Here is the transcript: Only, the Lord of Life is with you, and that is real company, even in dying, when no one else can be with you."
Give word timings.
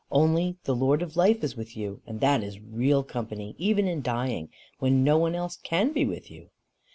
Only, 0.11 0.57
the 0.63 0.75
Lord 0.75 1.03
of 1.03 1.15
Life 1.15 1.43
is 1.43 1.55
with 1.55 1.77
you, 1.77 2.01
and 2.07 2.21
that 2.21 2.41
is 2.41 2.59
real 2.59 3.03
company, 3.03 3.53
even 3.59 3.87
in 3.87 4.01
dying, 4.01 4.49
when 4.79 5.03
no 5.03 5.19
one 5.19 5.35
else 5.35 5.57
can 5.57 5.93
be 5.93 6.07
with 6.07 6.31
you." 6.31 6.49